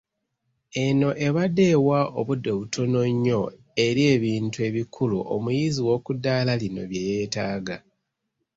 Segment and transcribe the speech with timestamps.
[0.83, 3.41] Eno ebadde ewa obudde butono nnyo
[3.85, 7.77] eri ebintu ebikulu omuyizi w’okuddaala lino bye yeetaaga.